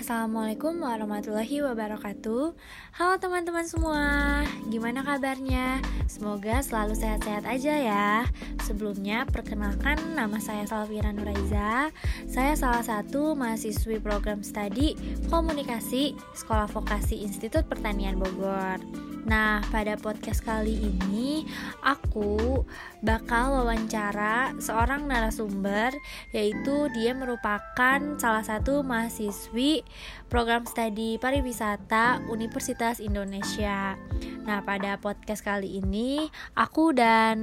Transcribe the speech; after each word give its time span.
Assalamualaikum 0.00 0.80
warahmatullahi 0.80 1.60
wabarakatuh. 1.60 2.56
Halo 2.96 3.14
teman-teman 3.20 3.68
semua 3.68 4.00
Gimana 4.72 5.04
kabarnya? 5.04 5.76
Semoga 6.08 6.64
selalu 6.64 6.96
sehat-sehat 6.96 7.44
aja 7.44 7.74
ya. 7.76 8.08
Sebelumnya 8.64 9.28
perkenalkan 9.28 10.00
nama 10.16 10.40
saya 10.40 10.64
Salvira 10.64 11.12
Nuraiza. 11.12 11.92
Saya 12.24 12.56
salah 12.56 12.80
satu 12.80 13.36
mahasiswi 13.36 14.00
program 14.00 14.40
studi 14.40 14.96
Komunikasi 15.28 16.16
Sekolah 16.32 16.64
Vokasi 16.72 17.20
Institut 17.20 17.68
Pertanian 17.68 18.16
Bogor 18.16 18.80
Nah, 19.28 19.60
pada 19.68 20.00
podcast 20.00 20.40
kali 20.40 20.80
ini 20.80 21.44
aku 21.84 22.64
bakal 23.04 23.60
wawancara 23.60 24.56
seorang 24.56 25.04
narasumber 25.04 25.92
yaitu 26.32 26.88
dia 26.96 27.12
merupakan 27.12 27.98
salah 28.16 28.44
satu 28.44 28.80
mahasiswi 28.80 29.84
program 30.32 30.64
studi 30.64 31.20
pariwisata 31.20 32.24
Universitas 32.32 33.00
Indonesia. 33.00 33.96
Nah, 34.48 34.64
pada 34.64 34.96
podcast 34.96 35.44
kali 35.44 35.82
ini 35.84 36.32
aku 36.56 36.96
dan 36.96 37.38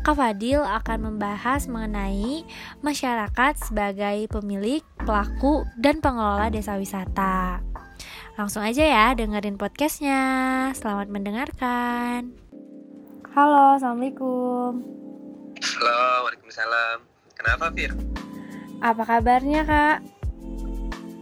Kak 0.00 0.16
Fadil 0.16 0.64
akan 0.64 1.12
membahas 1.12 1.68
mengenai 1.68 2.42
masyarakat 2.80 3.68
sebagai 3.68 4.32
pemilik, 4.32 4.80
pelaku, 5.04 5.68
dan 5.76 6.00
pengelola 6.00 6.48
desa 6.48 6.80
wisata. 6.80 7.60
Langsung 8.32 8.64
aja 8.64 8.80
ya 8.80 9.06
dengerin 9.12 9.60
podcastnya. 9.60 10.20
Selamat 10.72 11.12
mendengarkan. 11.12 12.32
Halo, 13.36 13.76
assalamualaikum. 13.76 14.80
Halo, 15.60 16.00
waalaikumsalam. 16.24 17.04
Kenapa, 17.36 17.68
Fir? 17.76 17.92
Apa 18.80 19.02
kabarnya 19.04 19.68
kak? 19.68 19.98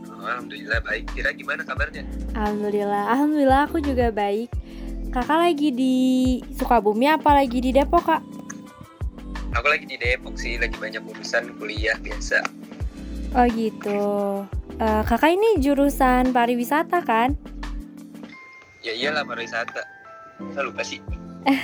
Oh, 0.07 0.23
Alhamdulillah 0.23 0.79
baik. 0.87 1.11
Kira 1.11 1.35
gimana 1.35 1.67
kabarnya? 1.67 2.07
Alhamdulillah, 2.39 3.11
alhamdulillah 3.11 3.67
aku 3.67 3.83
juga 3.83 4.15
baik. 4.15 4.55
Kakak 5.11 5.51
lagi 5.51 5.75
di 5.75 5.97
Sukabumi 6.55 7.11
apa 7.11 7.35
lagi 7.35 7.59
di 7.59 7.75
Depok 7.75 8.07
kak? 8.07 8.23
Aku 9.59 9.67
lagi 9.67 9.83
di 9.83 9.99
Depok 9.99 10.39
sih, 10.39 10.63
lagi 10.63 10.79
banyak 10.79 11.03
urusan 11.03 11.59
kuliah 11.59 11.99
biasa. 11.99 12.39
Oh 13.35 13.47
gitu. 13.51 13.99
Uh, 14.81 15.05
kakak 15.05 15.37
ini 15.37 15.61
jurusan 15.61 16.33
pariwisata 16.33 17.05
kan? 17.05 17.37
Ya 18.81 18.97
iyalah 18.97 19.29
pariwisata. 19.29 19.85
Saya 20.57 20.65
lupa 20.65 20.81
sih. 20.81 21.05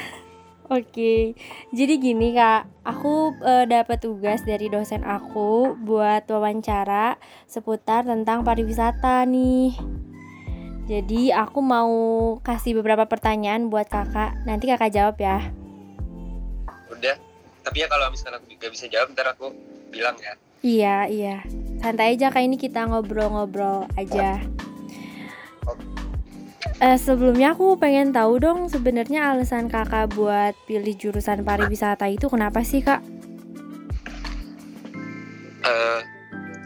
Oke, 0.67 1.33
jadi 1.71 1.95
gini 1.97 2.35
kak, 2.35 2.67
aku 2.83 3.39
uh, 3.39 3.65
dapat 3.65 4.03
tugas 4.03 4.43
dari 4.43 4.67
dosen 4.69 5.01
aku 5.07 5.79
buat 5.79 6.27
wawancara 6.27 7.17
seputar 7.49 8.05
tentang 8.05 8.45
pariwisata 8.45 9.25
nih. 9.25 9.73
Jadi 10.85 11.33
aku 11.33 11.65
mau 11.65 11.95
kasih 12.45 12.77
beberapa 12.83 13.09
pertanyaan 13.09 13.73
buat 13.73 13.89
kakak, 13.89 14.45
nanti 14.45 14.69
kakak 14.69 14.93
jawab 14.93 15.17
ya. 15.17 15.39
Udah, 16.93 17.17
tapi 17.65 17.81
ya 17.81 17.89
kalau 17.89 18.13
misalnya 18.13 18.43
aku 18.43 18.51
juga 18.53 18.67
bisa 18.69 18.85
jawab, 18.93 19.15
ntar 19.17 19.33
aku 19.33 19.55
bilang 19.89 20.19
ya. 20.21 20.35
Iya, 20.67 20.97
iya. 21.09 21.37
Santai 21.81 22.17
aja 22.17 22.33
kayak 22.33 22.47
ini 22.51 22.57
kita 22.59 22.89
ngobrol-ngobrol 22.89 23.87
aja. 23.95 24.41
Uh, 26.77 26.99
sebelumnya 27.01 27.57
aku 27.57 27.81
pengen 27.81 28.13
tahu 28.13 28.37
dong 28.37 28.69
sebenarnya 28.69 29.33
alasan 29.33 29.65
kakak 29.73 30.13
buat 30.13 30.53
pilih 30.69 30.93
jurusan 30.93 31.41
pariwisata 31.41 32.05
itu 32.13 32.29
kenapa 32.29 32.61
sih 32.61 32.85
kak? 32.85 33.01
Uh, 35.65 36.05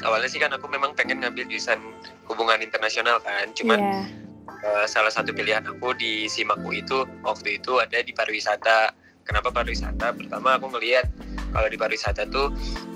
awalnya 0.02 0.26
sih 0.26 0.42
kan 0.42 0.50
aku 0.50 0.66
memang 0.66 0.98
pengen 0.98 1.22
ngambil 1.22 1.46
jurusan 1.46 1.78
hubungan 2.26 2.58
internasional 2.58 3.22
kan, 3.22 3.54
cuman 3.54 3.78
yeah. 3.78 4.02
Iya. 4.50 4.82
uh, 4.82 4.86
salah 4.90 5.14
satu 5.14 5.30
pilihan 5.30 5.62
aku 5.62 5.94
di 5.94 6.26
simakku 6.26 6.74
itu 6.74 7.06
waktu 7.22 7.62
itu 7.62 7.78
ada 7.78 8.02
di 8.02 8.10
pariwisata. 8.10 8.90
Kenapa 9.22 9.54
pariwisata? 9.54 10.10
Pertama 10.10 10.58
aku 10.58 10.74
ngelihat 10.74 11.06
kalau 11.54 11.70
di 11.70 11.78
pariwisata 11.78 12.26
tuh 12.34 12.50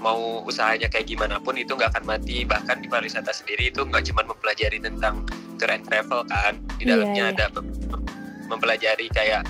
mau 0.04 0.44
usahanya 0.44 0.92
kayak 0.92 1.08
gimana 1.08 1.40
pun 1.40 1.56
itu 1.56 1.72
nggak 1.72 1.96
akan 1.96 2.04
mati. 2.04 2.44
Bahkan 2.44 2.84
di 2.84 2.88
pariwisata 2.92 3.32
sendiri 3.32 3.72
itu 3.72 3.80
nggak 3.80 4.04
cuma 4.12 4.28
mempelajari 4.28 4.76
tentang 4.76 5.24
tour 5.56 5.72
and 5.72 5.88
travel 5.88 6.20
kan. 6.28 6.60
Di 6.76 6.84
iya, 6.84 6.92
dalamnya 6.92 7.24
yeah, 7.32 7.32
yeah. 7.32 7.48
ada 7.48 7.64
mempelajari 8.52 9.08
kayak 9.08 9.48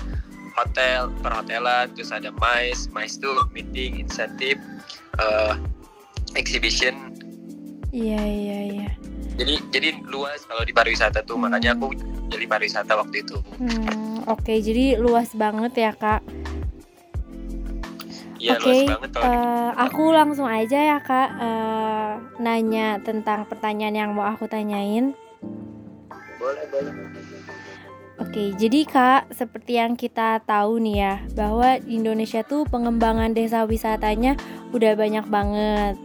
hotel 0.55 1.11
perhotelan 1.19 1.91
terus 1.91 2.15
ada 2.15 2.31
mais. 2.39 2.87
Mais 2.95 3.19
tuh 3.19 3.43
meeting 3.51 3.99
insentif 3.99 4.55
uh, 5.19 5.59
exhibition. 6.39 7.11
Iya 7.91 8.15
yeah, 8.15 8.23
iya 8.23 8.47
yeah, 8.47 8.61
iya. 8.63 8.79
Yeah. 8.87 8.93
jadi 9.35 9.55
jadi 9.75 9.89
luas 10.07 10.47
kalau 10.47 10.63
di 10.63 10.71
pariwisata 10.71 11.27
tuh. 11.27 11.35
Hmm. 11.35 11.51
makanya 11.51 11.75
aku 11.75 11.91
jadi 12.31 12.47
pariwisata 12.47 12.95
waktu 12.95 13.27
itu. 13.27 13.37
Hmm, 13.59 14.23
oke. 14.31 14.39
Okay, 14.47 14.63
jadi 14.63 14.95
luas 14.95 15.35
banget 15.35 15.75
ya 15.75 15.91
kak 15.91 16.23
Iya, 18.45 18.61
Oke, 18.61 18.85
okay, 18.85 19.09
uh, 19.25 19.73
aku 19.73 20.13
langsung 20.13 20.45
aja 20.45 20.77
ya 20.77 20.97
kak 21.01 21.29
uh, 21.33 22.21
nanya 22.37 23.01
tentang 23.01 23.49
pertanyaan 23.49 23.97
yang 23.97 24.11
mau 24.13 24.21
aku 24.21 24.45
tanyain. 24.45 25.17
Boleh, 26.37 26.65
boleh. 26.69 26.93
Oke, 28.21 28.29
okay, 28.29 28.47
jadi 28.53 28.85
kak, 28.85 29.33
seperti 29.33 29.81
yang 29.81 29.97
kita 29.97 30.45
tahu 30.45 30.77
nih 30.77 30.97
ya, 31.01 31.13
bahwa 31.33 31.81
Indonesia 31.89 32.45
tuh 32.45 32.69
pengembangan 32.69 33.33
desa 33.33 33.65
wisatanya 33.65 34.37
udah 34.77 34.93
banyak 34.93 35.25
banget. 35.25 35.97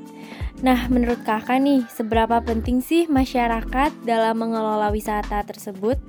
Nah, 0.65 0.89
menurut 0.89 1.21
kakak 1.21 1.61
nih, 1.61 1.85
seberapa 1.93 2.41
penting 2.41 2.81
sih 2.81 3.05
masyarakat 3.05 3.93
dalam 4.09 4.41
mengelola 4.41 4.89
wisata 4.89 5.45
tersebut? 5.45 6.01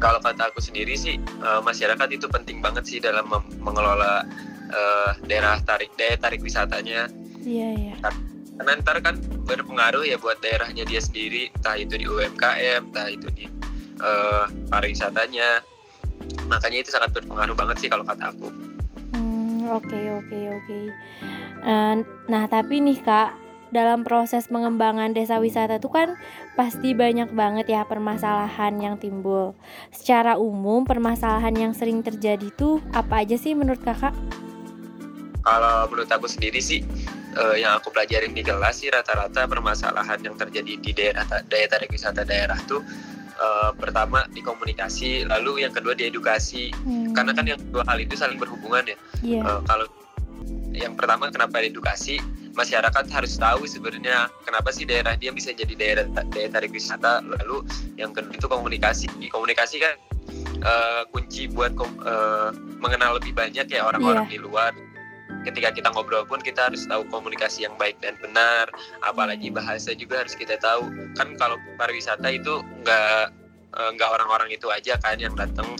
Kalau 0.00 0.18
kata 0.18 0.48
aku 0.48 0.64
sendiri 0.64 0.96
sih 0.96 1.20
uh, 1.44 1.60
masyarakat 1.60 2.08
itu 2.10 2.26
penting 2.26 2.64
banget 2.64 2.88
sih 2.88 2.98
dalam 2.98 3.28
mengelola 3.60 4.24
uh, 4.72 5.12
daerah 5.28 5.60
tarik 5.62 5.92
daya 6.00 6.16
tarik 6.16 6.40
wisatanya. 6.40 7.12
Iya 7.44 7.68
iya. 7.76 7.94
Karena 8.56 8.80
ntar 8.80 9.00
kan 9.04 9.20
berpengaruh 9.44 10.04
ya 10.04 10.16
buat 10.20 10.40
daerahnya 10.40 10.84
dia 10.84 11.00
sendiri, 11.00 11.52
entah 11.52 11.76
itu 11.76 11.96
di 11.96 12.04
UMKM, 12.08 12.92
entah 12.92 13.08
itu 13.12 13.28
di 13.32 13.44
uh, 14.00 14.48
pariwisatanya. 14.72 15.64
Makanya 16.48 16.78
itu 16.84 16.90
sangat 16.92 17.12
berpengaruh 17.16 17.56
banget 17.56 17.76
sih 17.84 17.88
kalau 17.88 18.04
kata 18.04 18.32
aku. 18.32 18.48
Hmm, 19.16 19.68
oke 19.68 20.00
oke 20.24 20.38
oke. 20.60 20.78
Nah 22.28 22.44
tapi 22.48 22.84
nih 22.84 23.00
kak, 23.00 23.36
dalam 23.70 24.02
proses 24.02 24.50
pengembangan 24.50 25.14
desa 25.14 25.38
wisata 25.38 25.78
itu 25.78 25.90
kan 25.90 26.18
pasti 26.58 26.94
banyak 26.94 27.30
banget 27.34 27.70
ya 27.70 27.82
permasalahan 27.86 28.76
yang 28.82 28.94
timbul. 28.98 29.54
Secara 29.94 30.36
umum 30.36 30.82
permasalahan 30.82 31.54
yang 31.54 31.72
sering 31.74 32.02
terjadi 32.02 32.50
itu 32.50 32.82
apa 32.94 33.22
aja 33.22 33.38
sih 33.38 33.54
menurut 33.54 33.80
kakak? 33.82 34.14
Kalau 35.40 35.88
menurut 35.88 36.10
aku 36.10 36.28
sendiri 36.28 36.60
sih 36.60 36.84
uh, 37.38 37.56
yang 37.56 37.78
aku 37.78 37.88
pelajarin 37.94 38.36
di 38.36 38.44
kelas 38.44 38.84
sih 38.84 38.92
rata-rata 38.92 39.48
permasalahan 39.48 40.20
yang 40.20 40.36
terjadi 40.36 40.72
di 40.76 40.90
daerah 40.92 41.24
daya 41.48 41.66
tarik 41.70 41.88
wisata 41.88 42.26
daerah 42.28 42.58
tuh 42.68 42.84
uh, 43.40 43.70
pertama 43.72 44.28
di 44.30 44.44
komunikasi, 44.44 45.24
lalu 45.24 45.64
yang 45.64 45.72
kedua 45.72 45.96
di 45.96 46.12
edukasi. 46.12 46.70
Hmm. 46.84 47.16
Karena 47.16 47.32
kan 47.32 47.44
yang 47.48 47.60
dua 47.72 47.86
hal 47.88 47.98
itu 47.98 48.14
saling 48.14 48.36
berhubungan 48.36 48.84
ya. 48.84 48.96
Yeah. 49.24 49.44
Uh, 49.46 49.60
kalau 49.64 49.86
yang 50.70 50.94
pertama 50.94 51.32
kenapa 51.32 51.64
edukasi? 51.64 52.20
Masyarakat 52.60 53.04
harus 53.08 53.40
tahu 53.40 53.64
sebenarnya 53.64 54.28
kenapa 54.44 54.68
sih 54.68 54.84
daerah 54.84 55.16
dia 55.16 55.32
bisa 55.32 55.56
jadi 55.56 55.72
daerah 55.72 56.04
daya 56.28 56.52
tarik 56.52 56.76
wisata. 56.76 57.24
Lalu 57.24 57.64
yang 57.96 58.12
kedua 58.12 58.36
itu 58.36 58.44
komunikasi. 58.44 59.08
Komunikasi 59.32 59.80
kan 59.80 59.96
uh, 60.60 61.02
kunci 61.08 61.48
buat 61.48 61.72
uh, 61.80 62.52
mengenal 62.76 63.16
lebih 63.16 63.32
banyak 63.32 63.64
ya 63.64 63.88
orang-orang 63.88 64.28
yeah. 64.28 64.34
di 64.36 64.38
luar. 64.38 64.72
Ketika 65.40 65.72
kita 65.72 65.88
ngobrol 65.96 66.28
pun 66.28 66.44
kita 66.44 66.68
harus 66.68 66.84
tahu 66.84 67.08
komunikasi 67.08 67.64
yang 67.64 67.72
baik 67.80 67.96
dan 68.04 68.12
benar. 68.20 68.68
Apalagi 69.00 69.48
bahasa 69.48 69.96
juga 69.96 70.20
harus 70.20 70.36
kita 70.36 70.60
tahu. 70.60 70.92
Kan 71.16 71.40
kalau 71.40 71.56
pariwisata 71.80 72.28
itu 72.28 72.60
nggak 72.84 73.39
Eh, 73.70 73.90
nggak 73.94 74.10
orang-orang 74.18 74.50
itu 74.50 74.66
aja 74.66 74.98
kan 74.98 75.14
yang 75.22 75.30
datang 75.38 75.78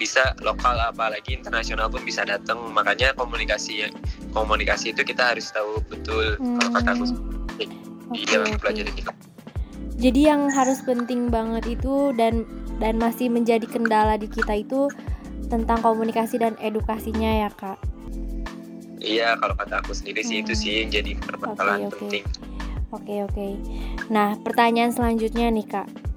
bisa 0.00 0.32
lokal 0.40 0.80
apalagi 0.80 1.36
internasional 1.36 1.92
pun 1.92 2.00
bisa 2.00 2.24
datang 2.24 2.56
makanya 2.72 3.12
komunikasi 3.20 3.92
komunikasi 4.32 4.96
itu 4.96 5.04
kita 5.04 5.36
harus 5.36 5.52
tahu 5.52 5.76
betul 5.92 6.40
hmm. 6.40 6.56
kalau 6.56 6.70
kata 6.80 6.90
aku 6.96 7.04
okay, 7.52 7.68
di 8.16 8.24
dalam 8.32 8.48
okay. 8.56 9.04
jadi 10.00 10.20
yang 10.32 10.48
harus 10.48 10.80
penting 10.80 11.28
banget 11.28 11.68
itu 11.68 12.16
dan 12.16 12.48
dan 12.80 12.96
masih 12.96 13.28
menjadi 13.28 13.68
kendala 13.68 14.16
di 14.16 14.30
kita 14.32 14.64
itu 14.64 14.88
tentang 15.52 15.84
komunikasi 15.84 16.40
dan 16.40 16.56
edukasinya 16.64 17.44
ya 17.44 17.52
kak 17.52 17.76
iya 19.04 19.36
kalau 19.36 19.52
kata 19.52 19.84
aku 19.84 19.92
sendiri 19.92 20.24
sih 20.24 20.40
itu 20.40 20.56
sih 20.56 20.80
yang 20.80 20.88
jadi 20.88 21.12
permasalahan 21.20 21.92
okay, 21.92 21.92
okay. 21.92 21.98
penting 22.00 22.24
oke 22.88 23.04
okay, 23.04 23.18
oke 23.20 23.32
okay. 23.36 23.52
nah 24.08 24.32
pertanyaan 24.40 24.96
selanjutnya 24.96 25.52
nih 25.52 25.68
kak 25.68 26.07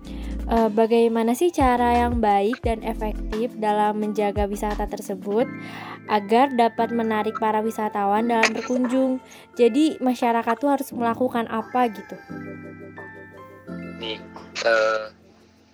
uh, 0.51 0.69
bagaimana 0.69 1.33
sih 1.33 1.49
cara 1.49 2.05
yang 2.05 2.19
baik 2.19 2.59
dan 2.61 2.83
efektif 2.83 3.55
dalam 3.57 3.97
menjaga 3.97 4.45
wisata 4.45 4.85
tersebut 4.85 5.47
agar 6.11 6.51
dapat 6.51 6.91
menarik 6.91 7.39
para 7.39 7.63
wisatawan 7.63 8.27
dalam 8.27 8.51
berkunjung. 8.51 9.23
Jadi 9.55 9.97
masyarakat 10.03 10.55
tuh 10.59 10.69
harus 10.69 10.91
melakukan 10.91 11.47
apa 11.47 11.87
gitu? 11.89 12.19
nih 14.01 14.17
uh, 14.65 15.13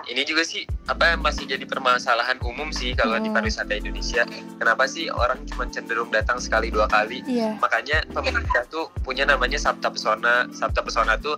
ini 0.08 0.24
juga 0.24 0.44
sih 0.44 0.64
apa 0.88 1.16
yang 1.16 1.20
masih 1.24 1.48
jadi 1.48 1.64
permasalahan 1.68 2.40
umum 2.44 2.72
sih 2.72 2.96
kalau 2.96 3.20
hmm. 3.20 3.28
di 3.28 3.30
pariwisata 3.32 3.76
Indonesia. 3.76 4.24
Kenapa 4.56 4.88
sih 4.88 5.12
orang 5.12 5.44
cuma 5.48 5.68
cenderung 5.68 6.08
datang 6.12 6.40
sekali 6.40 6.72
dua 6.72 6.88
kali? 6.88 7.24
Yeah. 7.28 7.60
Makanya 7.60 8.08
pemerintah 8.16 8.64
tuh 8.72 8.88
punya 9.04 9.28
namanya 9.28 9.60
Sabta 9.60 9.92
Pesona. 9.92 10.48
Sabta 10.56 10.80
Pesona 10.80 11.20
tuh 11.20 11.36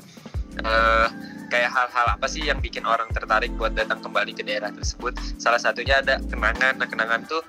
uh, 0.63 1.07
kayak 1.49 1.69
hal-hal 1.73 2.07
apa 2.13 2.27
sih 2.29 2.45
yang 2.45 2.61
bikin 2.61 2.85
orang 2.85 3.09
tertarik 3.11 3.49
buat 3.57 3.73
datang 3.73 3.99
kembali 3.99 4.37
ke 4.37 4.45
daerah 4.45 4.69
tersebut. 4.69 5.17
Salah 5.41 5.59
satunya 5.59 5.99
ada 5.99 6.21
kenangan. 6.29 6.77
Nah 6.77 6.87
kenangan 6.87 7.25
tuh 7.25 7.41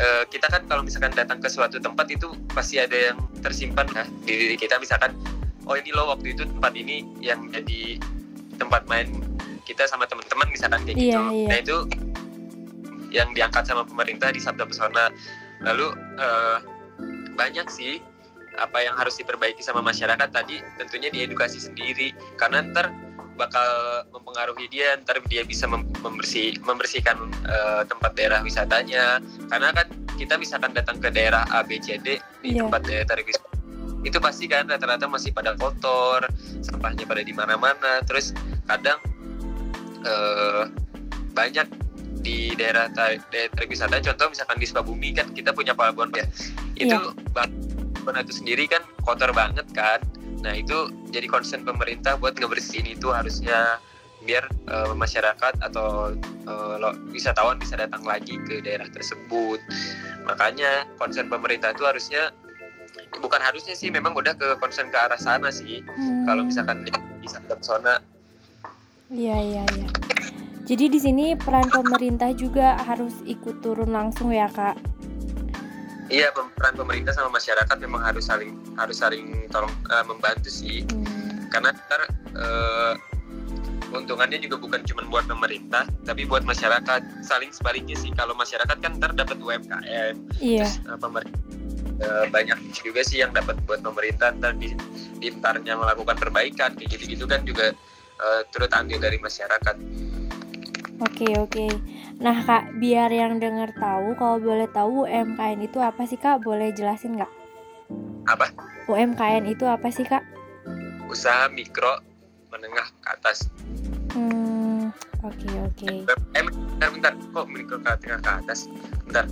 uh, 0.00 0.24
kita 0.28 0.48
kan 0.48 0.64
kalau 0.66 0.82
misalkan 0.82 1.12
datang 1.12 1.38
ke 1.38 1.48
suatu 1.48 1.76
tempat 1.78 2.08
itu 2.10 2.32
pasti 2.52 2.80
ada 2.80 3.12
yang 3.12 3.18
tersimpan 3.44 3.86
nah, 3.92 4.06
di 4.24 4.32
diri 4.34 4.56
kita 4.56 4.80
misalkan 4.80 5.12
oh 5.66 5.76
ini 5.76 5.90
loh 5.92 6.14
waktu 6.14 6.32
itu 6.32 6.46
tempat 6.46 6.72
ini 6.74 7.04
yang 7.20 7.50
jadi 7.50 8.00
tempat 8.56 8.88
main 8.88 9.10
kita 9.66 9.84
sama 9.90 10.06
teman-teman 10.06 10.46
misalkan 10.48 10.80
kayak 10.86 10.96
gitu. 10.96 11.18
Yeah, 11.18 11.28
yeah. 11.34 11.48
Nah 11.50 11.58
itu 11.60 11.76
yang 13.10 13.28
diangkat 13.34 13.66
sama 13.66 13.82
pemerintah 13.86 14.30
di 14.30 14.40
Sabda 14.40 14.64
Pesona. 14.66 15.10
Lalu 15.64 15.92
uh, 16.20 16.58
banyak 17.34 17.66
sih 17.68 18.00
apa 18.56 18.82
yang 18.82 18.96
harus 18.96 19.20
diperbaiki 19.20 19.60
sama 19.60 19.84
masyarakat 19.84 20.28
tadi 20.32 20.60
tentunya 20.80 21.12
di 21.12 21.24
edukasi 21.24 21.60
sendiri. 21.60 22.16
Karena 22.40 22.64
ntar 22.64 22.92
bakal 23.36 23.68
mempengaruhi 24.16 24.64
dia 24.72 24.96
ntar 25.04 25.20
dia 25.28 25.44
bisa 25.44 25.68
membersih 25.68 26.56
membersihkan 26.64 27.20
uh, 27.44 27.84
tempat 27.84 28.16
daerah 28.16 28.40
wisatanya. 28.40 29.20
Karena 29.52 29.76
kan 29.76 29.86
kita 30.16 30.40
misalkan 30.40 30.72
datang 30.72 30.96
ke 30.96 31.12
daerah 31.12 31.44
A 31.52 31.60
B 31.60 31.76
C 31.76 32.00
D 32.00 32.16
di 32.40 32.56
yeah. 32.56 32.64
tempat 32.64 32.88
daerah 32.88 33.20
wisata 33.20 33.44
itu 34.06 34.22
pasti 34.22 34.46
kan 34.46 34.70
rata-rata 34.70 35.10
masih 35.10 35.34
pada 35.34 35.58
kotor 35.58 36.24
sampahnya 36.62 37.04
pada 37.04 37.26
di 37.26 37.34
mana-mana. 37.34 38.00
Terus 38.06 38.32
kadang 38.64 39.02
uh, 40.06 40.70
banyak 41.34 41.66
di 42.22 42.54
daerah 42.56 42.86
daerah 42.94 43.66
wisata. 43.68 43.98
Contoh 44.00 44.30
misalkan 44.30 44.56
di 44.62 44.66
Sukabumi 44.70 45.10
kan 45.12 45.30
kita 45.34 45.50
punya 45.52 45.74
pelabuhan 45.74 46.08
ya. 46.14 46.24
Itu 46.78 46.96
yeah. 46.96 47.50
Pelabuhan 48.06 48.22
itu 48.22 48.38
sendiri 48.38 48.64
kan 48.70 48.86
kotor 49.02 49.34
banget 49.34 49.66
kan 49.74 49.98
nah 50.46 50.54
itu 50.54 50.94
jadi 51.10 51.26
concern 51.26 51.66
pemerintah 51.66 52.14
buat 52.14 52.38
ngebersihin 52.38 52.86
itu 52.86 53.10
harusnya 53.10 53.82
biar 54.22 54.46
uh, 54.70 54.94
masyarakat 54.94 55.54
atau 55.58 56.14
uh, 56.46 56.94
wisatawan 57.10 57.58
bisa 57.58 57.74
datang 57.74 58.06
lagi 58.06 58.38
ke 58.46 58.62
daerah 58.62 58.86
tersebut 58.94 59.58
makanya 60.22 60.86
concern 61.02 61.26
pemerintah 61.26 61.74
itu 61.74 61.82
harusnya 61.82 62.30
bukan 63.18 63.42
harusnya 63.42 63.74
sih 63.74 63.90
memang 63.90 64.14
udah 64.14 64.38
ke 64.38 64.54
concern 64.62 64.90
ke 64.90 64.98
arah 64.98 65.18
sana 65.18 65.50
sih 65.50 65.82
hmm. 65.82 66.26
kalau 66.30 66.46
misalkan 66.46 66.86
di, 66.86 66.94
di 67.22 67.28
zona 67.62 67.98
Iya 69.06 69.38
iya 69.38 69.62
iya. 69.78 69.88
Jadi 70.66 70.90
di 70.90 70.98
sini 70.98 71.38
peran 71.38 71.70
pemerintah 71.70 72.34
juga 72.34 72.74
harus 72.82 73.14
ikut 73.22 73.62
turun 73.62 73.94
langsung 73.94 74.34
ya 74.34 74.50
kak. 74.50 74.74
Iya 76.06 76.30
peran 76.30 76.74
pemerintah 76.78 77.10
sama 77.10 77.34
masyarakat 77.34 77.76
memang 77.82 78.02
harus 78.02 78.30
saling 78.30 78.54
harus 78.78 79.02
saling 79.02 79.50
tolong 79.50 79.72
uh, 79.90 80.04
membantu 80.06 80.50
sih. 80.50 80.86
Hmm. 80.86 81.50
Karena 81.50 81.74
ntar 81.74 82.02
uh, 82.38 82.94
keuntungannya 83.90 84.38
juga 84.42 84.58
bukan 84.58 84.82
cuma 84.86 85.02
buat 85.10 85.26
pemerintah, 85.26 85.86
tapi 86.06 86.26
buat 86.26 86.46
masyarakat. 86.46 87.26
Saling 87.26 87.50
sebaliknya 87.50 87.98
sih 87.98 88.14
kalau 88.14 88.38
masyarakat 88.38 88.76
kan 88.78 88.98
ntar 88.98 89.14
dapat 89.14 89.38
UMKM, 89.38 90.14
iya. 90.38 90.66
terus 90.66 90.78
uh, 90.86 90.98
pemerintah 90.98 91.42
uh, 92.02 92.26
banyak 92.28 92.58
juga 92.76 93.00
sih 93.06 93.22
yang 93.24 93.32
dapat 93.32 93.56
buat 93.64 93.80
pemerintah 93.80 94.34
ntar 94.36 94.56
di, 94.58 94.74
di 95.18 95.32
melakukan 95.32 96.16
perbaikan 96.18 96.76
kayak 96.76 96.98
gitu-gitu 96.98 97.24
kan 97.24 97.42
juga 97.46 97.72
uh, 98.20 98.40
turut 98.52 98.70
andil 98.74 99.00
dari 99.00 99.16
masyarakat. 99.20 99.76
Oke 101.02 101.28
oke. 101.36 101.66
Nah 102.20 102.40
kak, 102.40 102.76
biar 102.80 103.12
yang 103.12 103.36
dengar 103.36 103.72
tahu, 103.76 104.16
kalau 104.16 104.40
boleh 104.40 104.68
tahu 104.72 105.04
UMKM 105.04 105.60
itu 105.60 105.78
apa 105.80 106.02
sih 106.08 106.16
kak? 106.16 106.40
Boleh 106.40 106.72
jelasin 106.72 107.20
nggak? 107.20 107.32
Apa? 108.26 108.48
UMKM 108.88 109.44
itu 109.44 109.68
apa 109.68 109.88
sih 109.92 110.08
kak? 110.08 110.24
Usaha 111.06 111.52
mikro 111.52 112.00
menengah 112.48 112.88
ke 113.04 113.08
atas. 113.12 113.46
Hmm, 114.16 114.88
oke 115.20 115.36
okay, 115.36 115.54
oke. 115.60 115.88
Okay. 116.08 116.38
Eh, 116.38 116.42
bentar 116.42 116.88
bentar, 116.88 117.12
kok 117.12 117.46
mikro 117.52 117.76
ke 117.80 117.90
tengah 118.00 118.20
ke 118.24 118.30
atas? 118.40 118.72
Bentar, 119.04 119.28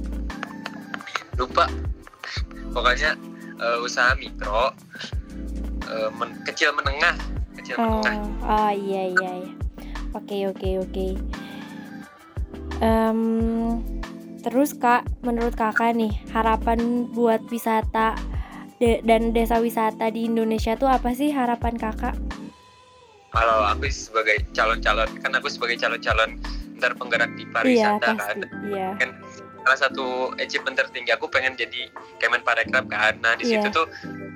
lupa. 1.41 1.65
Pokoknya 2.77 3.17
uh, 3.57 3.81
usaha 3.81 4.13
mikro, 4.21 4.75
uh, 5.89 6.09
men 6.13 6.31
kecil 6.45 6.73
menengah 6.77 7.17
kecil 7.61 7.77
oh, 7.81 8.03
oh 8.45 8.73
iya 8.73 9.09
iya 9.15 9.31
iya 9.45 9.53
oke 10.13 10.37
oke 10.53 10.69
oke 10.85 11.07
um, 12.85 13.81
terus 14.45 14.77
kak 14.77 15.09
menurut 15.25 15.57
kakak 15.57 15.97
nih 15.97 16.13
harapan 16.37 17.09
buat 17.17 17.41
wisata 17.49 18.13
de 18.77 19.01
dan 19.09 19.33
desa 19.33 19.57
wisata 19.63 20.13
di 20.13 20.29
Indonesia 20.29 20.77
tuh 20.77 20.93
apa 20.93 21.17
sih 21.17 21.33
harapan 21.33 21.81
kakak 21.81 22.13
kalau 23.33 23.67
aku 23.67 23.89
sebagai 23.89 24.45
calon-calon 24.53 25.09
kan 25.25 25.33
aku 25.33 25.49
sebagai 25.49 25.81
calon-calon 25.81 26.37
ntar 26.79 26.93
penggerak 26.99 27.33
di 27.39 27.49
pariwisata 27.49 28.13
iya, 28.13 28.21
kan 28.21 28.39
iya. 28.69 28.91
kan 29.01 29.11
salah 29.65 29.79
satu 29.81 30.07
achievement 30.37 30.77
tertinggi 30.77 31.09
aku 31.17 31.25
pengen 31.33 31.57
jadi 31.57 31.89
Kemenparekraf 32.21 32.85
kan 32.93 33.17
nah 33.25 33.33
di 33.33 33.49
situ 33.49 33.65
yeah. 33.65 33.73
tuh 33.73 33.89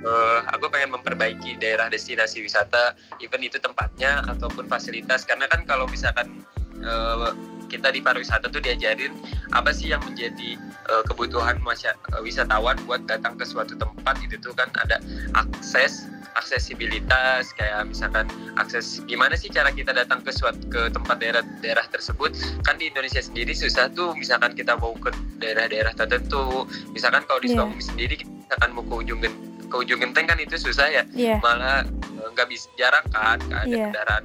uh, 0.09 0.41
aku 0.57 0.73
pengen 0.73 0.97
memperbaiki 0.97 1.61
daerah 1.61 1.93
destinasi 1.93 2.41
wisata 2.41 2.97
even 3.21 3.45
itu 3.45 3.61
tempatnya 3.61 4.25
ataupun 4.25 4.65
fasilitas 4.65 5.29
karena 5.29 5.45
kan 5.53 5.69
kalau 5.69 5.85
misalkan 5.85 6.41
uh, 6.81 7.37
kita 7.69 7.93
di 7.93 8.01
pariwisata 8.01 8.49
tuh 8.49 8.65
diajarin 8.65 9.13
apa 9.53 9.71
sih 9.71 9.93
yang 9.93 10.03
menjadi 10.03 10.57
uh, 10.89 11.05
kebutuhan 11.07 11.61
masyarakat 11.61 12.21
wisatawan 12.25 12.77
buat 12.89 13.05
datang 13.05 13.37
ke 13.37 13.45
suatu 13.45 13.77
tempat 13.77 14.17
itu 14.25 14.41
tuh 14.41 14.57
kan 14.57 14.69
ada 14.81 14.99
akses 15.37 16.09
aksesibilitas 16.39 17.51
kayak 17.59 17.89
misalkan 17.91 18.31
akses 18.57 19.03
gimana 19.11 19.35
sih 19.35 19.51
cara 19.51 19.75
kita 19.75 19.91
datang 19.91 20.23
ke 20.23 20.31
suatu 20.31 20.61
ke 20.71 20.93
tempat 20.93 21.19
daerah-daerah 21.19 21.87
tersebut 21.91 22.31
kan 22.63 22.79
di 22.79 22.89
Indonesia 22.89 23.19
sendiri 23.19 23.53
susah 23.53 23.91
tuh 23.91 24.15
misalkan 24.15 24.55
kita 24.55 24.79
mau 24.79 24.95
ke 24.95 25.11
daerah-daerah 25.43 25.93
tertentu 25.99 26.65
misalkan 26.95 27.27
kalau 27.27 27.43
di 27.43 27.51
yeah. 27.53 27.59
Sukabumi 27.59 27.83
sendiri 27.85 28.17
misalkan 28.23 28.71
mau 28.73 28.85
ke 28.87 28.95
ujung 29.03 29.21
ke 29.69 29.77
ujung 29.77 30.01
genteng 30.01 30.27
kan 30.31 30.39
itu 30.41 30.57
susah 30.57 30.89
ya 30.89 31.03
yeah. 31.13 31.39
malah 31.43 31.85
e, 32.17 32.23
nggak 32.33 32.49
bisa 32.49 32.71
jarang 32.79 33.05
kan 33.13 33.37
nggak 33.51 33.61
ada 33.67 33.75
yeah. 33.75 33.85
kendaraan 33.91 34.25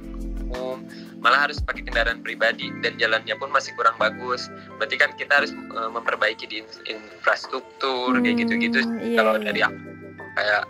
malah 1.24 1.48
harus 1.48 1.56
pakai 1.64 1.88
kendaraan 1.88 2.20
pribadi 2.20 2.68
dan 2.84 3.00
jalannya 3.00 3.32
pun 3.40 3.48
masih 3.48 3.72
kurang 3.72 3.96
bagus. 3.96 4.52
Berarti 4.76 5.00
kan 5.00 5.16
kita 5.16 5.40
harus 5.40 5.56
uh, 5.72 5.88
memperbaiki 5.88 6.44
di 6.44 6.60
infrastruktur 6.84 8.12
hmm, 8.12 8.22
kayak 8.28 8.36
gitu-gitu. 8.44 8.84
Yeah, 9.00 9.16
kalau 9.16 9.40
yeah. 9.40 9.44
dari 9.48 9.60
aku 9.64 9.78
kayak 10.36 10.62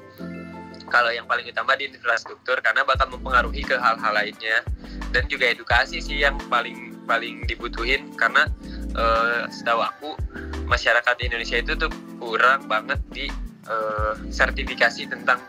kalau 0.95 1.11
yang 1.11 1.27
paling 1.27 1.51
utama 1.51 1.75
di 1.75 1.91
infrastruktur 1.91 2.63
karena 2.63 2.87
bakal 2.87 3.11
mempengaruhi 3.11 3.67
ke 3.67 3.75
hal-hal 3.75 4.15
lainnya 4.15 4.63
dan 5.11 5.27
juga 5.27 5.51
edukasi 5.51 5.99
sih 5.99 6.23
yang 6.23 6.39
paling 6.47 6.95
paling 7.03 7.43
dibutuhin 7.51 8.15
karena 8.15 8.47
uh, 8.95 9.51
setahu 9.51 9.83
aku 9.83 10.11
masyarakat 10.71 11.17
Indonesia 11.27 11.59
itu 11.59 11.75
tuh 11.75 11.91
kurang 12.23 12.71
banget 12.71 13.01
di 13.11 13.27
uh, 13.67 14.15
sertifikasi 14.31 15.11
tentang 15.11 15.43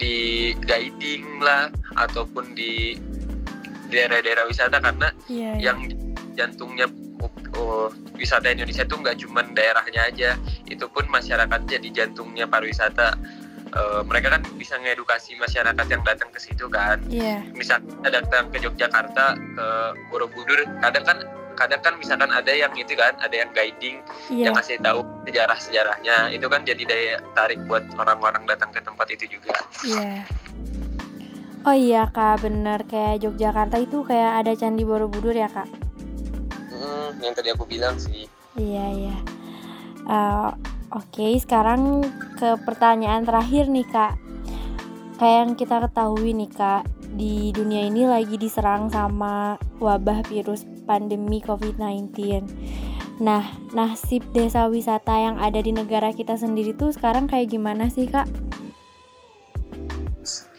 di 0.00 0.50
guiding 0.64 1.42
lah 1.42 1.68
ataupun 1.98 2.56
di 2.56 2.96
daerah-daerah 3.92 4.48
wisata 4.48 4.80
karena 4.80 5.08
yeah, 5.28 5.52
yeah. 5.60 5.70
yang 5.70 5.78
jantungnya 6.32 6.88
oh, 7.54 7.92
wisata 8.16 8.48
Indonesia 8.48 8.88
tuh 8.88 9.04
nggak 9.04 9.20
cuma 9.20 9.44
daerahnya 9.52 10.08
aja 10.08 10.30
itu 10.64 10.88
pun 10.88 11.04
masyarakat 11.12 11.60
jadi 11.68 11.88
jantungnya 11.92 12.48
pariwisata 12.48 13.20
uh, 13.76 14.00
mereka 14.06 14.32
kan 14.38 14.42
bisa 14.56 14.76
ngedukasi 14.80 15.36
masyarakat 15.40 15.86
yang 15.88 16.02
datang 16.04 16.28
ke 16.32 16.38
situ 16.40 16.68
kan. 16.68 17.00
Yeah. 17.08 17.44
Misalnya 17.52 18.08
datang 18.08 18.52
ke 18.52 18.60
Yogyakarta 18.60 19.36
ke 19.36 19.66
Borobudur, 20.12 20.64
kadang 20.80 21.04
kan 21.04 21.18
kadang 21.52 21.84
kan 21.84 21.94
misalkan 22.00 22.32
ada 22.32 22.48
yang 22.48 22.72
itu 22.76 22.96
kan, 22.96 23.12
ada 23.20 23.32
yang 23.32 23.50
guiding 23.52 24.00
yeah. 24.32 24.48
yang 24.48 24.54
ngasih 24.56 24.80
tahu 24.80 25.04
sejarah-sejarahnya. 25.28 26.32
Itu 26.32 26.46
kan 26.48 26.64
jadi 26.64 26.82
daya 26.84 27.14
tarik 27.36 27.60
buat 27.68 27.84
orang-orang 27.96 28.44
datang 28.48 28.72
ke 28.72 28.80
tempat 28.80 29.08
itu 29.12 29.38
juga. 29.38 29.56
Iya. 29.84 30.00
Yeah. 30.00 30.22
Oh 31.62 31.76
iya 31.76 32.10
kak, 32.10 32.42
bener 32.42 32.82
kayak 32.90 33.22
Yogyakarta 33.22 33.78
itu 33.78 34.02
kayak 34.02 34.42
ada 34.42 34.52
candi 34.58 34.82
Borobudur 34.82 35.34
ya 35.34 35.46
kak? 35.46 35.70
Hmm, 36.74 37.14
yang 37.22 37.34
tadi 37.38 37.54
aku 37.54 37.66
bilang 37.66 37.94
sih. 38.02 38.26
Iya 38.58 38.84
iya. 38.90 39.16
Uh, 40.02 40.50
Oke, 40.92 41.40
sekarang 41.40 42.04
ke 42.36 42.52
pertanyaan 42.68 43.24
terakhir 43.24 43.64
nih 43.64 43.88
kak. 43.88 44.12
Kayak 45.16 45.38
yang 45.40 45.52
kita 45.56 45.76
ketahui 45.88 46.36
nih 46.36 46.52
kak, 46.52 46.84
di 47.16 47.48
dunia 47.48 47.88
ini 47.88 48.04
lagi 48.04 48.36
diserang 48.36 48.92
sama 48.92 49.56
wabah 49.80 50.20
virus 50.28 50.68
pandemi 50.84 51.40
COVID-19. 51.40 52.44
Nah, 53.24 53.40
nasib 53.72 54.20
desa 54.36 54.68
wisata 54.68 55.16
yang 55.16 55.40
ada 55.40 55.64
di 55.64 55.72
negara 55.72 56.12
kita 56.12 56.36
sendiri 56.36 56.76
tuh 56.76 56.92
sekarang 56.92 57.24
kayak 57.24 57.48
gimana 57.56 57.88
sih 57.88 58.04
kak? 58.04 58.28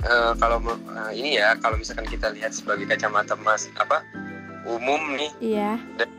Uh, 0.08 0.34
kalau 0.38 0.60
uh, 0.64 1.12
ini 1.12 1.40
ya 1.40 1.56
kalau 1.60 1.80
misalkan 1.80 2.08
kita 2.08 2.32
lihat 2.32 2.52
sebagai 2.56 2.88
kacamata 2.88 3.36
mas 3.40 3.68
apa 3.80 4.04
umum 4.64 5.02
nih. 5.16 5.32
Iya. 5.40 5.72
Dan 6.00 6.10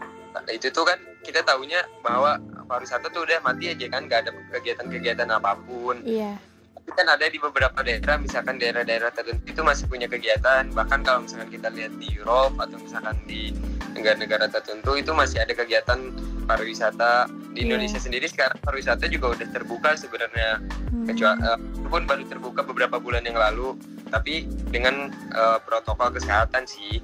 itu 0.53 0.69
tuh 0.69 0.85
kan 0.85 0.99
kita 1.25 1.41
tahunya 1.41 1.81
bahwa 2.05 2.37
pariwisata 2.69 3.09
tuh 3.09 3.25
udah 3.25 3.41
mati 3.41 3.73
aja 3.73 3.87
kan 3.89 4.05
nggak 4.05 4.29
ada 4.29 4.31
kegiatan-kegiatan 4.53 5.29
apa 5.33 5.57
pun. 5.65 6.05
Iya. 6.05 6.37
Tapi 6.77 6.91
kan 6.93 7.07
ada 7.09 7.25
di 7.25 7.41
beberapa 7.41 7.81
daerah 7.81 8.21
misalkan 8.21 8.61
daerah-daerah 8.61 9.09
tertentu 9.09 9.49
itu 9.49 9.61
masih 9.65 9.89
punya 9.89 10.05
kegiatan. 10.05 10.69
Bahkan 10.69 11.01
kalau 11.01 11.25
misalkan 11.25 11.49
kita 11.49 11.73
lihat 11.73 11.97
di 11.97 12.09
Eropa 12.13 12.69
atau 12.69 12.77
misalkan 12.77 13.17
di 13.25 13.57
negara-negara 13.97 14.53
tertentu 14.53 14.93
itu 15.01 15.17
masih 15.17 15.41
ada 15.41 15.57
kegiatan 15.57 16.13
pariwisata 16.45 17.29
di 17.53 17.65
yeah. 17.65 17.65
Indonesia 17.67 17.99
sendiri 17.99 18.29
sekarang 18.29 18.61
pariwisata 18.61 19.09
juga 19.09 19.35
udah 19.35 19.49
terbuka 19.51 19.97
sebenarnya 19.97 20.61
hmm. 20.93 21.07
kecuali 21.09 21.41
uh, 21.43 21.59
pun 21.89 22.03
baru 22.05 22.25
terbuka 22.29 22.61
beberapa 22.63 22.97
bulan 23.01 23.25
yang 23.25 23.37
lalu 23.37 23.75
tapi 24.13 24.47
dengan 24.71 25.11
uh, 25.35 25.59
protokol 25.65 26.13
kesehatan 26.15 26.69
sih 26.69 27.01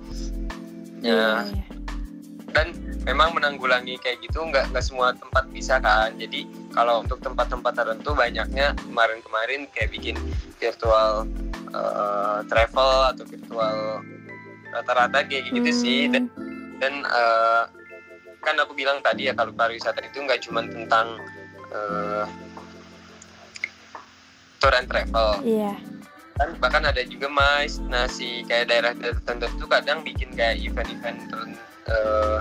yeah, 1.03 1.45
ya 1.45 1.57
yeah. 1.57 1.65
dan 2.53 2.77
memang 3.09 3.33
menanggulangi 3.33 3.97
kayak 3.99 4.21
gitu 4.21 4.45
nggak 4.45 4.69
nggak 4.71 4.85
semua 4.85 5.17
tempat 5.17 5.49
bisa 5.51 5.81
kan 5.81 6.13
jadi 6.21 6.45
kalau 6.77 7.01
untuk 7.01 7.19
tempat-tempat 7.25 7.73
tertentu 7.73 8.13
banyaknya 8.13 8.77
kemarin-kemarin 8.85 9.65
kayak 9.73 9.91
bikin 9.97 10.17
virtual 10.61 11.25
uh, 11.73 12.45
travel 12.47 13.09
atau 13.17 13.25
virtual 13.25 14.05
rata-rata 14.71 15.25
kayak 15.27 15.51
gitu 15.51 15.71
hmm. 15.73 15.81
sih 15.81 16.01
dan 16.13 16.29
dan 16.79 17.05
uh, 17.09 17.69
kan 18.41 18.57
aku 18.57 18.73
bilang 18.73 19.05
tadi 19.05 19.29
ya 19.29 19.37
kalau 19.37 19.53
pariwisata 19.53 20.01
itu 20.05 20.25
nggak 20.25 20.41
cuma 20.45 20.65
tentang 20.65 21.21
uh, 21.73 22.25
tour 24.61 24.75
and 24.77 24.89
travel. 24.89 25.41
Iya. 25.45 25.73
Kan 26.41 26.57
bahkan 26.57 26.85
ada 26.89 27.05
juga 27.05 27.29
mais 27.29 27.77
nasi 27.89 28.45
kayak 28.49 28.73
daerah 28.73 28.93
tertentu 28.97 29.47
itu 29.53 29.67
kadang 29.69 30.01
bikin 30.01 30.33
kayak 30.33 30.61
event-event 30.61 31.21
uh, 31.89 32.41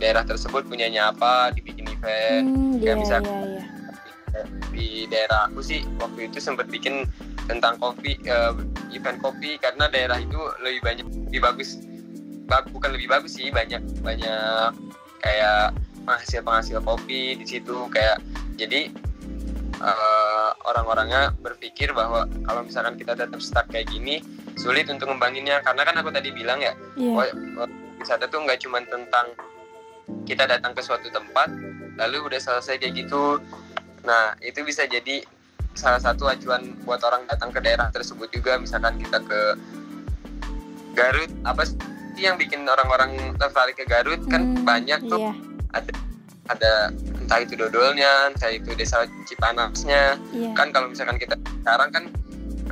daerah 0.00 0.24
tersebut 0.24 0.64
punyanya 0.64 1.12
apa 1.12 1.52
dibikin 1.52 1.88
event. 1.92 2.46
Hmm, 2.48 2.72
kayak 2.80 2.96
yeah, 2.96 2.96
bisa 2.96 3.16
yeah, 3.20 3.44
yeah. 4.32 4.46
di 4.72 4.88
daerah 5.12 5.48
aku 5.50 5.60
sih 5.60 5.84
waktu 6.00 6.32
itu 6.32 6.38
sempat 6.40 6.72
bikin 6.72 7.04
tentang 7.48 7.80
kopi 7.80 8.16
uh, 8.28 8.56
event 8.92 9.20
kopi 9.20 9.60
karena 9.60 9.88
daerah 9.92 10.20
itu 10.20 10.38
lebih 10.64 10.80
banyak 10.84 11.06
lebih 11.28 11.42
bagus. 11.44 11.80
Bukan 12.48 12.96
lebih 12.96 13.12
bagus 13.12 13.36
sih 13.36 13.52
banyak 13.52 13.84
banyak 14.00 14.72
kayak 15.20 15.74
penghasil 16.06 16.40
penghasil 16.40 16.78
kopi 16.80 17.36
di 17.36 17.46
situ 17.46 17.86
kayak 17.92 18.22
jadi 18.56 18.88
uh, 19.82 20.50
orang-orangnya 20.66 21.36
berpikir 21.38 21.92
bahwa 21.92 22.26
kalau 22.46 22.64
misalkan 22.64 22.96
kita 22.96 23.14
tetap 23.14 23.38
stuck 23.42 23.66
kayak 23.70 23.90
gini 23.92 24.24
sulit 24.58 24.90
untuk 24.90 25.10
membanginnya 25.10 25.62
karena 25.62 25.86
kan 25.86 25.94
aku 26.00 26.10
tadi 26.10 26.34
bilang 26.34 26.58
ya 26.58 26.74
yeah. 26.98 27.34
wisata 27.98 28.26
tuh 28.26 28.42
nggak 28.42 28.58
cuma 28.62 28.82
tentang 28.86 29.34
kita 30.24 30.48
datang 30.48 30.72
ke 30.72 30.80
suatu 30.80 31.12
tempat 31.12 31.52
lalu 31.98 32.30
udah 32.32 32.40
selesai 32.40 32.80
kayak 32.80 32.94
gitu. 33.04 33.42
Nah 34.06 34.38
itu 34.40 34.62
bisa 34.64 34.86
jadi 34.86 35.26
salah 35.74 36.00
satu 36.00 36.26
acuan 36.26 36.74
buat 36.86 37.02
orang 37.04 37.26
datang 37.28 37.50
ke 37.52 37.60
daerah 37.60 37.90
tersebut 37.92 38.30
juga. 38.32 38.56
Misalkan 38.56 38.96
kita 39.02 39.20
ke 39.20 39.40
Garut 40.96 41.30
apa 41.46 41.62
sih 42.18 42.26
yang 42.26 42.34
bikin 42.34 42.66
orang-orang 42.66 43.38
tertarik 43.38 43.78
ke 43.78 43.86
Garut? 43.86 44.18
Kan 44.26 44.58
hmm, 44.58 44.66
banyak 44.66 45.06
tuh. 45.06 45.22
iya. 45.22 45.32
ada 45.70 45.92
ada 46.48 46.72
entah 47.22 47.38
itu 47.44 47.54
dodolnya 47.54 48.34
entah 48.34 48.50
itu 48.50 48.74
desa 48.74 49.06
Cipanasnya. 49.30 50.18
Iya. 50.34 50.50
kan 50.58 50.74
kalau 50.74 50.90
misalkan 50.90 51.22
kita 51.22 51.38
sekarang 51.62 51.94
kan 51.94 52.04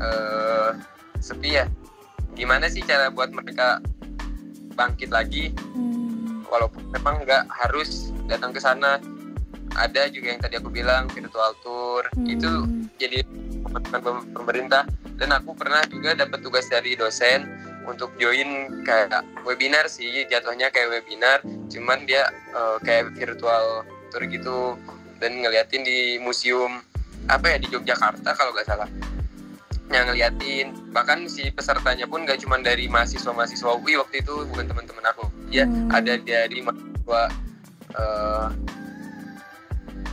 uh, 0.02 0.74
sepi 1.22 1.62
ya. 1.62 1.70
Gimana 2.34 2.66
sih 2.66 2.82
cara 2.82 3.06
buat 3.14 3.30
mereka 3.30 3.78
bangkit 4.74 5.14
lagi? 5.14 5.54
Hmm. 5.54 6.42
Walaupun 6.50 6.90
memang 6.90 7.22
nggak 7.22 7.46
harus 7.46 8.10
datang 8.26 8.50
ke 8.50 8.58
sana. 8.58 8.98
Ada 9.76 10.08
juga 10.08 10.32
yang 10.32 10.40
tadi 10.40 10.56
aku 10.58 10.74
bilang 10.74 11.06
virtual 11.14 11.54
tour. 11.62 12.02
Hmm. 12.18 12.26
itu 12.26 12.50
jadi 12.98 13.22
pemerintah. 14.34 14.90
Dan 15.16 15.32
aku 15.32 15.56
pernah 15.56 15.80
juga 15.88 16.12
dapat 16.12 16.44
tugas 16.44 16.68
dari 16.68 16.92
dosen 16.92 17.55
untuk 17.86 18.10
join 18.18 18.82
kayak 18.82 19.22
webinar 19.46 19.86
sih 19.86 20.26
jatuhnya 20.26 20.68
kayak 20.74 21.00
webinar 21.00 21.38
cuman 21.70 22.02
dia 22.04 22.26
uh, 22.52 22.76
kayak 22.82 23.14
virtual 23.14 23.86
tour 24.10 24.22
gitu 24.26 24.74
dan 25.22 25.40
ngeliatin 25.40 25.82
di 25.86 26.20
museum 26.20 26.82
apa 27.26 27.54
ya 27.54 27.56
di 27.58 27.68
Yogyakarta 27.72 28.30
kalau 28.36 28.54
nggak 28.54 28.68
salah 28.68 28.90
yang 29.90 30.10
ngeliatin 30.10 30.74
bahkan 30.90 31.30
si 31.30 31.46
pesertanya 31.54 32.10
pun 32.10 32.26
gak 32.26 32.42
cuma 32.42 32.58
dari 32.58 32.90
mahasiswa-mahasiswa 32.90 33.70
UI 33.78 33.94
waktu 34.02 34.18
itu 34.18 34.34
bukan 34.50 34.66
teman-teman 34.66 35.04
aku 35.14 35.30
ya 35.46 35.62
hmm. 35.62 35.94
ada 35.94 36.18
dari 36.18 36.58
mahasiswa 36.58 37.22
uh, 37.94 38.48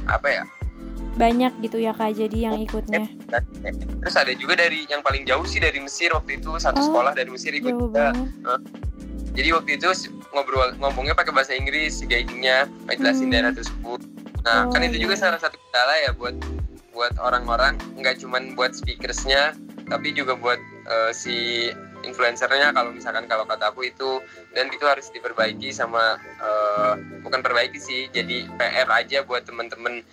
apa 0.05 0.27
ya 0.29 0.43
banyak 1.13 1.53
gitu 1.61 1.77
ya 1.77 1.93
kak 1.93 2.17
jadi 2.17 2.49
yang 2.49 2.57
ikutnya. 2.57 3.05
Terus 4.01 4.15
ada 4.17 4.33
juga 4.33 4.57
dari 4.57 4.89
yang 4.89 5.05
paling 5.05 5.23
jauh 5.29 5.45
sih 5.45 5.61
dari 5.61 5.77
Mesir 5.77 6.09
waktu 6.13 6.41
itu 6.41 6.57
satu 6.57 6.81
oh, 6.81 6.85
sekolah 6.89 7.13
dari 7.13 7.29
Mesir 7.29 7.53
ikut 7.53 7.73
juga 7.77 8.13
jadi 9.33 9.49
waktu 9.57 9.81
itu 9.81 9.89
ngobrol 10.33 10.77
ngomongnya 10.77 11.17
pakai 11.17 11.33
bahasa 11.33 11.57
Inggris 11.57 12.01
si 12.01 12.05
guidingnya 12.05 12.69
ngejelasin 12.89 13.29
hmm. 13.29 13.33
daerah 13.33 13.51
tersebut. 13.53 14.01
Nah 14.45 14.69
oh, 14.69 14.71
kan 14.73 14.85
itu 14.85 15.01
juga 15.01 15.17
iya. 15.17 15.21
salah 15.29 15.39
satu 15.41 15.57
kendala 15.57 15.93
ya 16.05 16.11
buat 16.13 16.35
buat 16.93 17.13
orang-orang 17.17 17.81
nggak 17.97 18.21
cuman 18.21 18.53
buat 18.53 18.77
speakersnya 18.77 19.57
tapi 19.89 20.13
juga 20.13 20.37
buat 20.37 20.61
uh, 20.85 21.09
si 21.09 21.69
influencernya. 22.05 22.77
Kalau 22.77 22.93
misalkan 22.93 23.25
kalau 23.25 23.49
kata 23.49 23.73
aku 23.73 23.89
itu 23.89 24.21
dan 24.53 24.69
itu 24.69 24.85
harus 24.85 25.09
diperbaiki 25.09 25.73
sama 25.73 26.21
uh, 26.37 26.93
bukan 27.25 27.41
perbaiki 27.41 27.81
sih 27.81 28.01
jadi 28.13 28.45
PR 28.61 28.89
aja 28.93 29.25
buat 29.25 29.49
temen-temen 29.49 30.05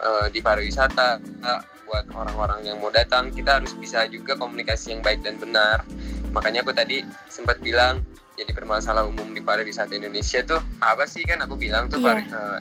uh, 0.00 0.26
di 0.30 0.40
pariwisata 0.40 1.22
uh, 1.42 1.62
buat 1.84 2.08
orang-orang 2.16 2.64
yang 2.64 2.80
mau 2.80 2.90
datang 2.90 3.30
kita 3.30 3.60
harus 3.60 3.76
bisa 3.76 4.08
juga 4.08 4.34
komunikasi 4.34 4.96
yang 4.96 5.02
baik 5.04 5.20
dan 5.22 5.36
benar 5.38 5.84
makanya 6.32 6.64
aku 6.66 6.74
tadi 6.74 7.04
sempat 7.30 7.60
bilang 7.60 8.02
jadi 8.34 8.50
permasalahan 8.50 9.14
umum 9.14 9.30
di 9.30 9.38
pariwisata 9.38 9.94
Indonesia 9.94 10.42
tuh 10.42 10.58
apa 10.82 11.06
sih 11.06 11.22
kan 11.22 11.38
aku 11.44 11.54
bilang 11.54 11.86
tuh 11.86 12.02
yeah. 12.02 12.18
Iya. 12.18 12.34
uh, 12.34 12.58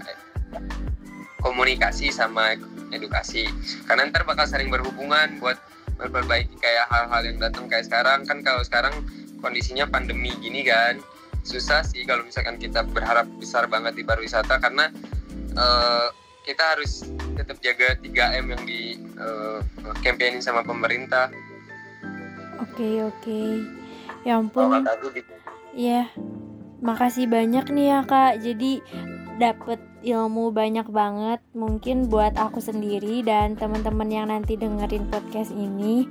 komunikasi 1.41 2.13
sama 2.13 2.53
edukasi 2.93 3.49
karena 3.89 4.07
ntar 4.13 4.23
bakal 4.23 4.45
sering 4.45 4.69
berhubungan 4.69 5.41
buat 5.41 5.57
memperbaiki 5.97 6.55
kayak 6.61 6.85
hal-hal 6.89 7.21
yang 7.25 7.37
datang 7.41 7.65
kayak 7.65 7.85
sekarang 7.89 8.23
kan 8.23 8.39
kalau 8.45 8.61
sekarang 8.61 8.93
kondisinya 9.41 9.89
pandemi 9.89 10.31
gini 10.39 10.63
kan 10.63 11.01
susah 11.43 11.83
sih 11.83 12.07
kalau 12.07 12.23
misalkan 12.23 12.55
kita 12.55 12.87
berharap 12.87 13.27
besar 13.35 13.67
banget 13.67 13.99
di 13.99 14.03
pariwisata 14.07 14.61
karena 14.63 14.87
uh, 15.59 16.07
kita 16.43 16.75
harus 16.75 17.07
tetap 17.39 17.57
jaga 17.63 17.95
3M 18.03 18.45
yang 18.53 18.63
di 18.67 18.81
uh, 19.17 19.63
sama 20.43 20.61
pemerintah. 20.61 21.31
Oke 22.59 22.75
okay, 22.75 22.95
oke. 23.03 23.19
Okay. 23.23 23.49
Ya 24.23 24.39
ampun. 24.39 24.83
Iya. 25.73 26.07
Makasih 26.83 27.31
banyak 27.31 27.71
nih 27.71 27.87
ya 27.95 27.99
Kak. 28.03 28.43
Jadi 28.43 28.83
dapet 29.39 29.79
ilmu 30.03 30.51
banyak 30.51 30.85
banget 30.91 31.39
mungkin 31.55 32.11
buat 32.11 32.35
aku 32.35 32.59
sendiri 32.59 33.23
dan 33.23 33.55
teman-teman 33.55 34.11
yang 34.11 34.27
nanti 34.29 34.59
dengerin 34.59 35.09
podcast 35.09 35.49
ini 35.55 36.05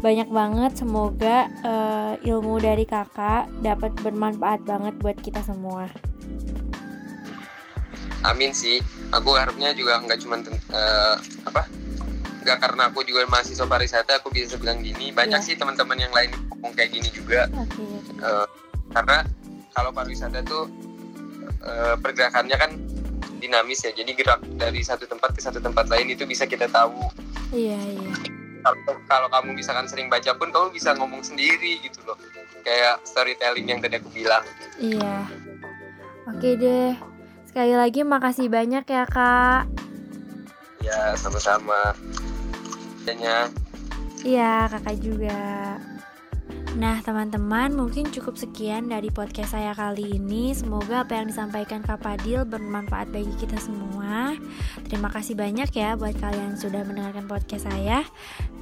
banyak 0.00 0.26
banget 0.28 0.72
semoga 0.74 1.46
uh, 1.62 2.14
ilmu 2.26 2.58
dari 2.58 2.88
kakak 2.88 3.46
dapat 3.60 3.92
bermanfaat 4.02 4.64
banget 4.66 4.94
buat 4.98 5.16
kita 5.20 5.44
semua 5.44 5.86
amin 8.32 8.50
sih. 8.50 8.82
Aku 9.14 9.34
harapnya 9.38 9.70
juga 9.76 10.02
nggak 10.02 10.18
cuma 10.22 10.40
uh, 10.72 11.14
apa 11.46 11.66
nggak 12.46 12.58
karena 12.62 12.82
aku 12.90 13.02
juga 13.02 13.26
mahasiswa 13.26 13.66
pariwisata 13.66 14.22
aku 14.22 14.30
bisa 14.30 14.58
bilang 14.58 14.82
gini. 14.82 15.10
Banyak 15.10 15.42
yeah. 15.42 15.46
sih 15.46 15.54
teman-teman 15.58 15.98
yang 15.98 16.14
lain 16.14 16.30
ngomong 16.50 16.72
kayak 16.74 16.94
gini 16.94 17.08
juga. 17.10 17.50
Okay. 17.50 17.90
uh, 18.22 18.44
eh, 18.44 18.46
karena 18.94 19.26
kalau 19.74 19.90
pariwisata 19.90 20.42
tuh 20.46 20.70
uh, 21.66 21.94
pergerakannya 21.98 22.56
kan 22.58 22.70
dinamis 23.38 23.82
ya. 23.82 23.90
Jadi 23.94 24.14
gerak 24.14 24.42
dari 24.58 24.82
satu 24.82 25.06
tempat 25.06 25.34
ke 25.34 25.40
satu 25.42 25.58
tempat 25.58 25.86
lain 25.90 26.14
itu 26.14 26.26
bisa 26.26 26.46
kita 26.46 26.70
tahu. 26.70 27.10
Iya 27.54 27.78
iya. 27.78 28.10
Kalau, 28.66 28.98
kalau 29.06 29.28
kamu 29.30 29.62
misalkan 29.62 29.86
sering 29.86 30.10
baca 30.10 30.34
pun 30.34 30.50
kamu 30.50 30.74
bisa 30.74 30.94
ngomong 30.98 31.22
sendiri 31.22 31.78
gitu 31.82 32.02
loh. 32.02 32.18
Kayak 32.66 32.98
storytelling 33.06 33.70
yang 33.70 33.78
tadi 33.78 34.02
aku 34.02 34.10
bilang. 34.10 34.42
Iya. 34.82 35.22
Oke 36.26 36.58
deh 36.58 37.15
sekali 37.56 37.72
lagi 37.72 38.04
makasih 38.04 38.52
banyak 38.52 38.84
ya 38.84 39.08
kak 39.08 39.64
ya 40.84 41.16
sama-sama 41.16 41.96
Iya, 44.26 44.68
kakak 44.68 45.00
juga. 45.00 45.78
Nah, 46.76 47.00
teman-teman, 47.00 47.72
mungkin 47.72 48.12
cukup 48.12 48.36
sekian 48.36 48.90
dari 48.90 49.08
podcast 49.08 49.54
saya 49.54 49.72
kali 49.72 50.18
ini. 50.18 50.52
Semoga 50.52 51.06
apa 51.06 51.16
yang 51.16 51.30
disampaikan 51.30 51.80
Kak 51.86 52.02
Padil 52.02 52.42
bermanfaat 52.42 53.14
bagi 53.14 53.30
kita 53.38 53.56
semua. 53.62 54.34
Terima 54.90 55.06
kasih 55.08 55.38
banyak 55.38 55.70
ya 55.70 55.94
buat 55.94 56.18
kalian 56.18 56.52
yang 56.52 56.58
sudah 56.58 56.82
mendengarkan 56.82 57.30
podcast 57.30 57.70
saya. 57.70 58.02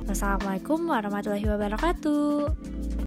Wassalamualaikum 0.04 0.84
warahmatullahi 0.84 1.48
wabarakatuh. 1.48 2.94